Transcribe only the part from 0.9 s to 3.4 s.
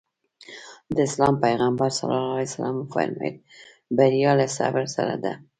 د اسلام پيغمبر ص وفرمايل